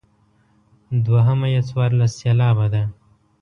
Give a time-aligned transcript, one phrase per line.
[1.05, 2.83] دوهمه یې څوارلس سېلابه ده.